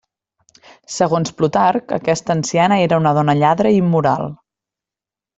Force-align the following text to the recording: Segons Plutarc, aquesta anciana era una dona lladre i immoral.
Segons 0.93 1.33
Plutarc, 1.41 1.93
aquesta 1.99 2.35
anciana 2.35 2.79
era 2.89 2.99
una 3.05 3.11
dona 3.19 3.35
lladre 3.43 3.73
i 3.75 3.81
immoral. 3.85 4.25